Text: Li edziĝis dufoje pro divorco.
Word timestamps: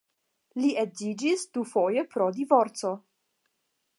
Li 0.61 0.71
edziĝis 0.83 1.43
dufoje 1.59 2.05
pro 2.15 2.31
divorco. 2.39 2.97